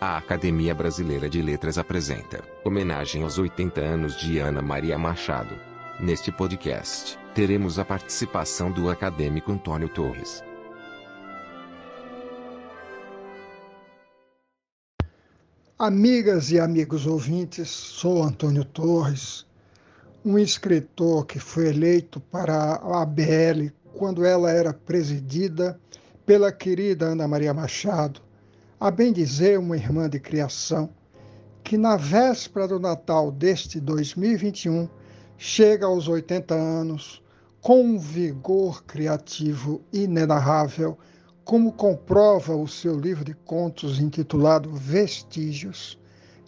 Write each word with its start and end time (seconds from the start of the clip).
A 0.00 0.16
Academia 0.16 0.72
Brasileira 0.76 1.28
de 1.28 1.42
Letras 1.42 1.76
apresenta 1.76 2.40
homenagem 2.64 3.24
aos 3.24 3.36
80 3.36 3.80
anos 3.80 4.16
de 4.16 4.38
Ana 4.38 4.62
Maria 4.62 4.96
Machado. 4.96 5.56
Neste 5.98 6.30
podcast, 6.30 7.18
teremos 7.34 7.80
a 7.80 7.84
participação 7.84 8.70
do 8.70 8.88
acadêmico 8.88 9.50
Antônio 9.50 9.88
Torres. 9.88 10.40
Amigas 15.76 16.52
e 16.52 16.60
amigos 16.60 17.04
ouvintes, 17.04 17.68
sou 17.68 18.22
Antônio 18.22 18.64
Torres, 18.64 19.44
um 20.24 20.38
escritor 20.38 21.26
que 21.26 21.40
foi 21.40 21.70
eleito 21.70 22.20
para 22.20 22.54
a 22.54 23.02
ABL 23.02 23.72
quando 23.94 24.24
ela 24.24 24.48
era 24.48 24.72
presidida 24.72 25.80
pela 26.24 26.52
querida 26.52 27.06
Ana 27.06 27.26
Maria 27.26 27.52
Machado 27.52 28.27
a 28.80 28.92
bem 28.92 29.12
dizer 29.12 29.58
uma 29.58 29.76
irmã 29.76 30.08
de 30.08 30.20
criação, 30.20 30.88
que 31.64 31.76
na 31.76 31.96
véspera 31.96 32.68
do 32.68 32.78
Natal 32.78 33.32
deste 33.32 33.80
2021 33.80 34.88
chega 35.36 35.86
aos 35.86 36.06
80 36.06 36.54
anos 36.54 37.20
com 37.60 37.82
um 37.82 37.98
vigor 37.98 38.84
criativo 38.84 39.82
inenarrável, 39.92 40.96
como 41.44 41.72
comprova 41.72 42.54
o 42.54 42.68
seu 42.68 42.96
livro 42.96 43.24
de 43.24 43.34
contos 43.34 43.98
intitulado 43.98 44.72
Vestígios, 44.72 45.98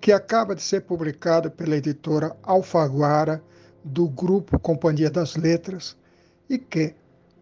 que 0.00 0.12
acaba 0.12 0.54
de 0.54 0.62
ser 0.62 0.82
publicado 0.82 1.50
pela 1.50 1.76
editora 1.76 2.36
Alfaguara 2.44 3.42
do 3.82 4.08
grupo 4.08 4.56
Companhia 4.56 5.10
das 5.10 5.34
Letras 5.34 5.96
e 6.48 6.58
que, 6.58 6.94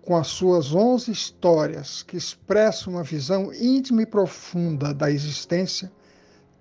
com 0.08 0.16
as 0.16 0.28
suas 0.28 0.74
onze 0.74 1.10
histórias 1.12 2.02
que 2.02 2.16
expressam 2.16 2.94
uma 2.94 3.02
visão 3.02 3.52
íntima 3.52 4.00
e 4.00 4.06
profunda 4.06 4.94
da 4.94 5.10
existência, 5.10 5.92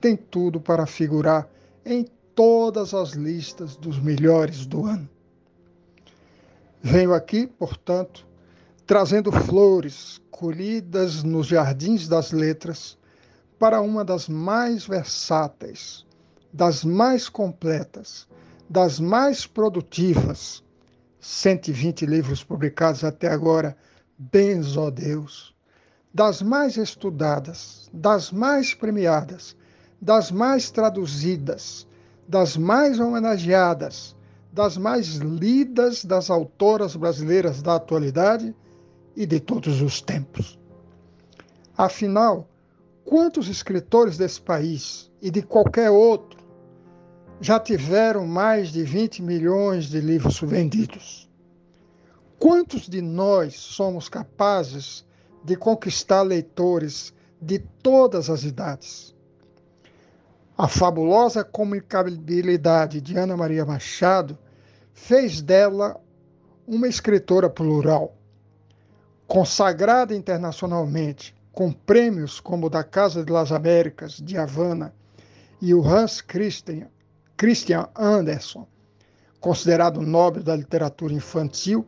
tem 0.02 0.18
tudo 0.18 0.60
para 0.60 0.86
figurar 0.86 1.48
em 1.86 2.06
todas 2.36 2.94
as 2.94 3.12
listas 3.12 3.78
dos 3.78 4.00
melhores 4.00 4.66
do 4.66 4.86
ano. 4.86 5.08
Venho 6.82 7.14
aqui, 7.14 7.48
portanto, 7.48 8.28
trazendo 8.86 9.32
flores 9.32 10.22
colhidas 10.30 11.24
nos 11.24 11.48
jardins 11.48 12.06
das 12.06 12.34
letras 12.34 12.98
para 13.58 13.80
uma 13.80 14.04
das 14.04 14.28
mais 14.28 14.86
versáteis, 14.86 16.06
das 16.52 16.84
mais 16.84 17.30
completas, 17.30 18.28
das 18.70 19.00
mais 19.00 19.48
produtivas 19.48 20.62
120 21.20 22.06
livros 22.06 22.44
publicados 22.44 23.04
até 23.04 23.28
agora, 23.28 23.76
benzo 24.18 24.82
a 24.82 24.90
Deus, 24.90 25.56
das 26.14 26.42
mais 26.42 26.78
estudadas, 26.78 27.90
das 27.94 28.32
mais 28.32 28.74
premiadas, 28.74 29.56
das 30.02 30.32
mais 30.32 30.70
traduzidas, 30.70 31.88
das 32.28 32.56
mais 32.58 33.00
homenageadas, 33.00 34.16
das 34.52 34.78
mais 34.78 35.16
lidas 35.16 36.04
das 36.04 36.30
autoras 36.30 36.96
brasileiras 36.96 37.62
da 37.62 37.76
atualidade 37.76 38.56
e 39.16 39.26
de 39.26 39.40
todos 39.40 39.82
os 39.82 40.02
tempos. 40.02 40.60
Afinal, 41.78 42.48
quantos 43.06 43.48
escritores 43.48 44.18
desse 44.18 44.42
país 44.42 45.12
e 45.22 45.30
de 45.30 45.42
qualquer 45.42 45.90
outro 45.90 46.47
já 47.40 47.60
tiveram 47.60 48.26
mais 48.26 48.70
de 48.70 48.84
20 48.84 49.22
milhões 49.22 49.86
de 49.86 50.02
livros 50.02 50.40
vendidos. 50.40 51.30
Quantos 52.40 52.88
de 52.88 53.02
nós 53.02 53.56
somos 53.56 54.10
capazes 54.10 55.06
de 55.44 55.56
conquistar 55.56 56.24
leitores 56.24 57.14
de 57.42 57.60
todas 57.60 58.30
as 58.30 58.44
idades? 58.44 59.16
A 60.58 60.68
fabulosa 60.68 61.44
comunicabilidade 61.44 63.00
de 63.00 63.18
Ana 63.18 63.38
Maria 63.38 63.66
Machado 63.66 64.38
fez 64.94 65.42
dela 65.42 66.02
uma 66.66 66.88
escritora 66.88 67.50
plural, 67.50 68.18
consagrada 69.28 70.16
internacionalmente, 70.16 71.36
com 71.52 71.72
prêmios 71.72 72.40
como 72.40 72.66
o 72.66 72.70
da 72.70 72.84
Casa 72.84 73.24
de 73.24 73.32
las 73.32 73.52
Américas 73.52 74.14
de 74.14 74.38
Havana 74.38 74.94
e 75.62 75.74
o 75.74 75.84
Hans 75.84 76.22
Christian 76.22 76.88
Christian 77.38 77.88
Anderson, 77.96 78.68
considerado 79.40 80.02
nobre 80.02 80.42
da 80.42 80.56
literatura 80.56 81.14
infantil, 81.14 81.86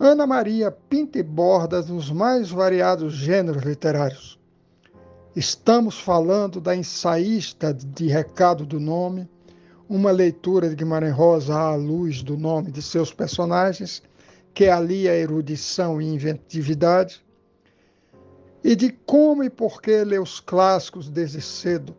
Ana 0.00 0.26
Maria 0.26 0.72
pinta 0.72 1.20
e 1.20 1.22
borda 1.22 1.80
nos 1.82 2.10
mais 2.10 2.50
variados 2.50 3.14
gêneros 3.14 3.62
literários. 3.62 4.36
Estamos 5.36 6.00
falando 6.00 6.60
da 6.60 6.74
ensaísta 6.74 7.72
de 7.72 8.08
Recado 8.08 8.66
do 8.66 8.80
Nome, 8.80 9.30
uma 9.88 10.10
leitura 10.10 10.68
de 10.68 10.74
Guimarães 10.74 11.14
Rosa 11.14 11.56
à 11.56 11.76
luz 11.76 12.20
do 12.24 12.36
nome 12.36 12.72
de 12.72 12.82
seus 12.82 13.12
personagens, 13.12 14.02
que 14.52 14.68
alia 14.68 15.14
erudição 15.14 16.02
e 16.02 16.04
inventividade, 16.04 17.24
e 18.64 18.74
de 18.74 18.90
como 18.90 19.44
e 19.44 19.50
por 19.50 19.80
que 19.80 20.02
ler 20.02 20.20
os 20.20 20.40
clássicos 20.40 21.08
desde 21.08 21.40
cedo, 21.40 21.94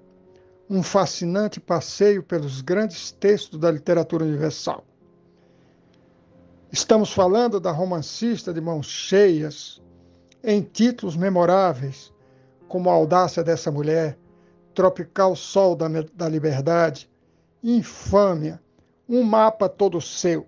um 0.70 0.84
fascinante 0.84 1.60
passeio 1.60 2.22
pelos 2.22 2.62
grandes 2.62 3.12
textos 3.12 3.60
da 3.60 3.72
literatura 3.72 4.24
universal. 4.24 4.86
Estamos 6.72 7.12
falando 7.12 7.60
da 7.60 7.72
romancista 7.72 8.54
de 8.54 8.62
mãos 8.62 8.86
cheias, 8.86 9.82
em 10.44 10.62
títulos 10.62 11.18
memoráveis, 11.18 12.14
como 12.68 12.90
A 12.90 12.94
Audácia 12.94 13.44
dessa 13.44 13.72
Mulher, 13.72 14.16
Tropical 14.76 15.36
Sol 15.36 15.76
da, 15.76 15.88
da 16.14 16.30
Liberdade, 16.30 17.10
Infâmia, 17.64 18.62
Um 19.08 19.24
Mapa 19.24 19.68
Todo 19.68 20.00
Seu. 20.00 20.48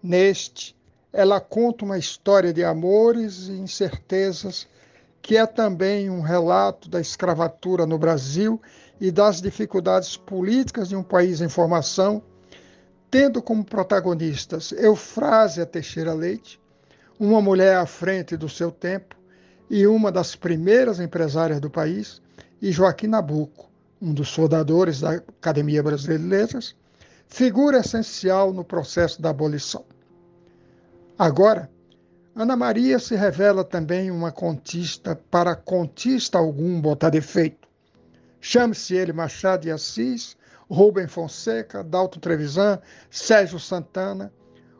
Neste, 0.00 0.76
ela 1.12 1.40
conta 1.40 1.84
uma 1.84 1.98
história 1.98 2.52
de 2.52 2.62
amores 2.62 3.48
e 3.48 3.52
incertezas 3.52 4.68
que 5.30 5.36
é 5.36 5.46
também 5.46 6.10
um 6.10 6.22
relato 6.22 6.90
da 6.90 7.00
escravatura 7.00 7.86
no 7.86 7.96
Brasil 7.96 8.60
e 9.00 9.12
das 9.12 9.40
dificuldades 9.40 10.16
políticas 10.16 10.88
de 10.88 10.96
um 10.96 11.04
país 11.04 11.40
em 11.40 11.48
formação, 11.48 12.20
tendo 13.08 13.40
como 13.40 13.64
protagonistas 13.64 14.72
Eufrásia 14.72 15.64
Teixeira 15.64 16.12
Leite, 16.12 16.60
uma 17.16 17.40
mulher 17.40 17.76
à 17.76 17.86
frente 17.86 18.36
do 18.36 18.48
seu 18.48 18.72
tempo 18.72 19.14
e 19.70 19.86
uma 19.86 20.10
das 20.10 20.34
primeiras 20.34 20.98
empresárias 20.98 21.60
do 21.60 21.70
país, 21.70 22.20
e 22.60 22.72
Joaquim 22.72 23.06
Nabuco, 23.06 23.70
um 24.02 24.12
dos 24.12 24.34
fundadores 24.34 24.98
da 24.98 25.12
Academia 25.12 25.80
Brasileira 25.80 26.24
de 26.24 26.28
Letras, 26.28 26.74
figura 27.28 27.78
essencial 27.78 28.52
no 28.52 28.64
processo 28.64 29.22
da 29.22 29.30
abolição. 29.30 29.84
Agora, 31.16 31.70
Ana 32.40 32.56
Maria 32.56 32.98
se 32.98 33.14
revela 33.14 33.62
também 33.62 34.10
uma 34.10 34.32
contista 34.32 35.14
para 35.14 35.54
contista 35.54 36.38
algum 36.38 36.80
botar 36.80 37.10
defeito. 37.10 37.68
Chame-se 38.40 38.94
ele 38.94 39.12
Machado 39.12 39.64
de 39.64 39.70
Assis, 39.70 40.38
Rubem 40.66 41.06
Fonseca, 41.06 41.84
Dalton 41.84 42.18
Trevisan, 42.18 42.80
Sérgio 43.10 43.58
Santana, 43.58 44.32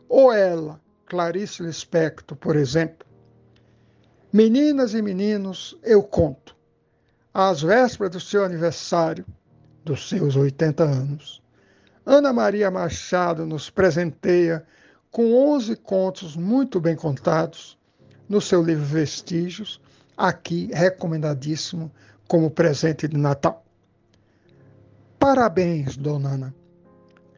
ou 0.09 0.33
ela, 0.33 0.81
Clarice 1.05 1.61
Lispector, 1.61 2.35
por 2.35 2.55
exemplo. 2.55 3.07
Meninas 4.33 4.95
e 4.95 5.01
meninos, 5.03 5.77
eu 5.83 6.01
conto. 6.01 6.57
Às 7.31 7.61
vésperas 7.61 8.09
do 8.09 8.19
seu 8.19 8.43
aniversário, 8.43 9.23
dos 9.85 10.09
seus 10.09 10.35
80 10.35 10.83
anos, 10.83 11.43
Ana 12.03 12.33
Maria 12.33 12.71
Machado 12.71 13.45
nos 13.45 13.69
presenteia 13.69 14.65
com 15.11 15.33
11 15.53 15.75
contos 15.75 16.37
muito 16.37 16.79
bem 16.79 16.95
contados 16.95 17.77
no 18.29 18.39
seu 18.39 18.63
livro 18.63 18.85
Vestígios, 18.85 19.81
aqui 20.15 20.69
recomendadíssimo 20.73 21.91
como 22.27 22.49
presente 22.49 23.09
de 23.09 23.17
Natal. 23.17 23.65
Parabéns, 25.19 25.97
dona 25.97 26.29
Ana. 26.29 26.55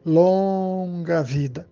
Longa 0.06 1.22
vida, 1.22 1.68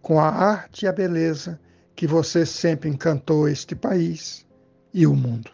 com 0.00 0.18
a 0.18 0.28
arte 0.28 0.84
e 0.84 0.88
a 0.88 0.92
beleza 0.92 1.60
que 1.94 2.06
você 2.06 2.46
sempre 2.46 2.88
encantou 2.88 3.48
este 3.48 3.74
país 3.74 4.46
e 4.94 5.06
o 5.06 5.14
mundo. 5.14 5.50